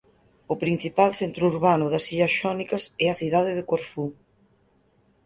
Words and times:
O 0.53 0.55
principal 0.63 1.11
centro 1.21 1.43
urbano 1.53 1.85
das 1.93 2.05
Illas 2.13 2.33
Xónicas 2.41 2.83
é 3.05 3.07
a 3.09 3.19
cidade 3.21 3.51
de 3.57 3.63
Corfú. 3.71 4.05